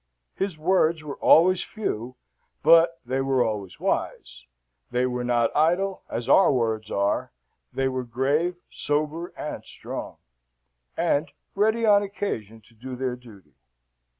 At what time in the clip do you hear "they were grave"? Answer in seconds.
7.71-8.55